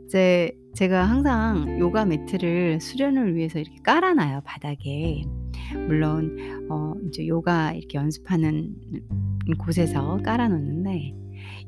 이제 0.06 0.52
제가 0.74 1.04
항상 1.04 1.78
요가 1.78 2.04
매트를 2.04 2.80
수련을 2.80 3.34
위해서 3.34 3.58
이렇게 3.58 3.76
깔아놔요 3.82 4.42
바닥에. 4.44 5.22
물론 5.88 6.36
어 6.70 6.94
이제 7.08 7.26
요가 7.26 7.72
이렇게 7.72 7.98
연습하는 7.98 8.74
곳에서 9.58 10.18
깔아 10.24 10.48
놓는데 10.48 11.14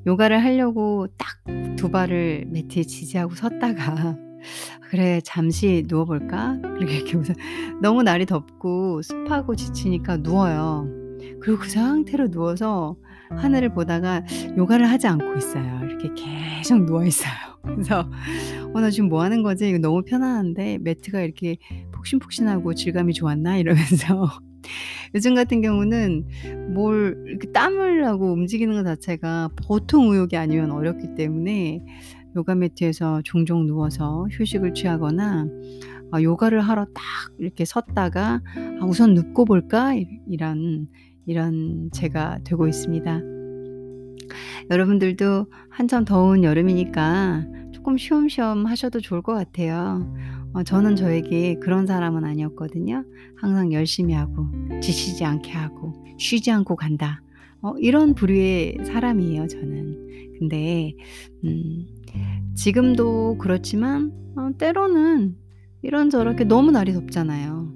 요가를 0.07 0.43
하려고 0.45 1.07
딱 1.17 1.57
두 1.77 1.91
발을 1.91 2.47
매트에 2.49 2.83
지지하고 2.83 3.35
섰다가 3.35 4.17
'그래 4.91 5.21
잠시 5.23 5.85
누워 5.87 6.05
볼까?' 6.05 6.59
그렇게 6.63 7.17
우선 7.17 7.37
너무 7.83 8.03
날이 8.03 8.27
덥고 8.27 9.03
습하고 9.03 9.55
지치니까 9.55 10.19
누워요. 10.19 10.89
그리고 11.41 11.61
그 11.61 11.69
상태로 11.69 12.31
누워서 12.31 12.97
하늘을 13.31 13.75
보다가 13.75 14.23
요가를 14.57 14.89
하지 14.91 15.07
않고 15.07 15.37
있어요. 15.37 15.81
이렇게 15.85 16.09
계속 16.15 16.85
누워 16.87 17.05
있어요. 17.05 17.56
그래서 17.67 18.09
'어 18.75 18.81
나 18.81 18.91
지금 18.91 19.09
뭐 19.09 19.23
하는 19.23 19.43
거지? 19.43 19.69
이거 19.69 19.79
너무 19.79 20.03
편안한데 20.03 20.79
매트가 20.79 21.21
이렇게 21.23 21.57
폭신폭신하고 21.93 22.75
질감이 22.75 23.13
좋았나?' 23.13 23.59
이러면서 23.59 24.29
요즘 25.15 25.35
같은 25.35 25.61
경우는 25.63 26.27
뭘 26.75 27.23
이렇게 27.27 27.51
땀을 27.53 28.01
나고 28.03 28.33
움직이는 28.33 28.75
것 28.75 28.85
자체가 28.85 29.51
보통 29.67 30.11
의욕이 30.13 30.37
아니면 30.37 30.71
어렵기 30.73 31.15
때문에 31.15 31.81
요가 32.37 32.55
매트에서 32.55 33.23
종종 33.25 33.67
누워서 33.67 34.27
휴식을 34.33 34.75
취하거나 34.75 35.47
아 36.13 36.23
요가를 36.23 36.61
하러 36.61 36.85
딱 36.87 37.03
이렇게 37.39 37.65
섰다가 37.65 38.43
'아 38.81 38.85
우선 38.87 39.15
눕고 39.15 39.45
볼까?' 39.45 39.95
이런 40.29 40.87
이런 41.27 41.91
제가 41.93 42.39
되고 42.45 42.69
있습니다. 42.69 43.36
여러분들도 44.71 45.47
한참 45.71 46.05
더운 46.05 46.45
여름이니까 46.45 47.47
조금 47.73 47.97
쉬엄쉬엄 47.99 48.67
하셔도 48.67 49.01
좋을 49.01 49.23
것 49.23 49.35
같아요. 49.35 50.13
어 50.55 50.63
저는 50.63 50.97
저에게 50.97 51.57
그런 51.61 51.87
사람은 51.87 52.25
아니었거든요. 52.25 53.05
항상 53.37 53.73
열심히 53.73 54.15
하고 54.15 54.47
지치지 54.81 55.25
않게 55.25 55.53
하고 55.53 55.93
쉬지 56.19 56.51
않고 56.51 56.77
간다. 56.77 57.23
어 57.63 57.75
이런 57.79 58.15
부류의 58.15 58.79
사람이에요 58.85 59.47
저는. 59.49 60.07
근데 60.39 60.95
음 61.45 61.87
지금도 62.55 63.39
그렇지만 63.39 64.13
어 64.37 64.51
때로는 64.59 65.37
이런저렇게 65.83 66.45
너무 66.45 66.71
날이 66.71 66.93
덥잖아요. 66.93 67.73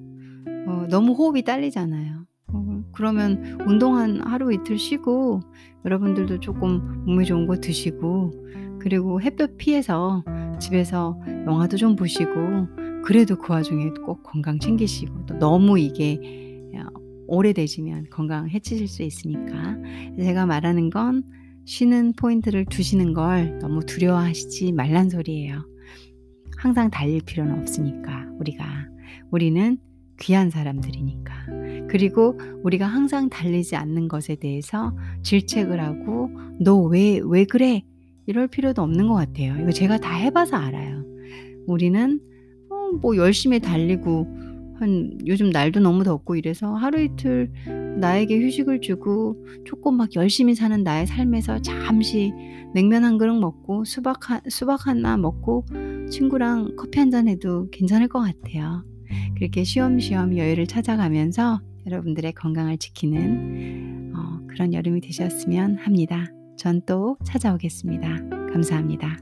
어 0.66 0.86
너무 0.88 1.12
호흡이 1.12 1.42
딸리잖아요. 1.42 2.24
어 2.90 2.92
그러면 2.92 3.60
운동 3.66 3.96
한 3.96 4.20
하루 4.20 4.52
이틀 4.52 4.78
쉬고 4.78 5.40
여러분들도 5.84 6.40
조금 6.40 7.04
몸에 7.06 7.24
좋은 7.24 7.46
거 7.46 7.56
드시고 7.56 8.32
그리고 8.80 9.20
햇볕 9.20 9.56
피해서 9.56 10.24
집에서 10.58 11.18
영화도 11.46 11.76
좀 11.76 11.96
보시고 11.96 12.68
그래도 13.04 13.36
그 13.36 13.52
와중에 13.52 13.90
꼭 14.04 14.22
건강 14.22 14.58
챙기시고 14.58 15.26
또 15.26 15.38
너무 15.38 15.78
이게 15.78 16.18
어 16.74 17.00
오래되시면 17.28 18.06
건강 18.10 18.48
해치실 18.48 18.88
수 18.88 19.02
있으니까 19.02 19.76
제가 20.18 20.46
말하는 20.46 20.90
건 20.90 21.22
쉬는 21.64 22.14
포인트를 22.14 22.64
두시는 22.64 23.12
걸 23.14 23.58
너무 23.60 23.84
두려워하시지 23.84 24.72
말란 24.72 25.10
소리예요. 25.10 25.64
항상 26.56 26.90
달릴 26.90 27.22
필요는 27.22 27.60
없으니까 27.60 28.26
우리가 28.38 28.64
우리는 29.30 29.78
귀한 30.20 30.50
사람들이니까. 30.50 31.34
그리고 31.88 32.38
우리가 32.62 32.86
항상 32.86 33.28
달리지 33.28 33.76
않는 33.76 34.08
것에 34.08 34.36
대해서 34.36 34.94
질책을 35.22 35.80
하고 35.80 36.30
"너 36.60 36.76
왜왜 36.82 37.44
그래?" 37.46 37.82
이럴 38.26 38.46
필요도 38.48 38.80
없는 38.82 39.08
것 39.08 39.14
같아요. 39.14 39.56
이거 39.60 39.72
제가 39.72 39.98
다 39.98 40.16
해 40.16 40.30
봐서 40.30 40.56
알아요. 40.56 41.04
우리는 41.66 42.20
어뭐 42.70 43.16
열심히 43.16 43.60
달리고 43.60 44.26
한 44.78 45.18
요즘 45.26 45.50
날도 45.50 45.80
너무 45.80 46.04
덥고 46.04 46.36
이래서 46.36 46.72
하루 46.74 47.00
이틀 47.02 47.50
나에게 47.98 48.40
휴식을 48.40 48.80
주고 48.80 49.44
조금 49.64 49.96
막 49.96 50.14
열심히 50.16 50.54
사는 50.54 50.82
나의 50.82 51.06
삶에서 51.06 51.60
잠시 51.62 52.32
냉면 52.74 53.04
한 53.04 53.18
그릇 53.18 53.34
먹고 53.38 53.84
수박 53.84 54.30
한 54.30 54.40
수박 54.48 54.86
하나 54.86 55.16
먹고 55.16 55.64
친구랑 56.10 56.76
커피 56.76 56.98
한 57.00 57.10
잔 57.10 57.28
해도 57.28 57.68
괜찮을 57.70 58.08
것 58.08 58.20
같아요. 58.20 58.84
그렇게 59.36 59.64
쉬엄쉬엄 59.64 60.36
여유를 60.36 60.66
찾아가면서 60.66 61.60
여러분들의 61.86 62.32
건강을 62.32 62.78
지키는 62.78 64.12
어 64.14 64.40
그런 64.48 64.74
여름이 64.74 65.00
되셨으면 65.00 65.78
합니다. 65.78 66.26
전 66.56 66.82
또 66.86 67.16
찾아오겠습니다. 67.24 68.18
감사합니다. 68.52 69.16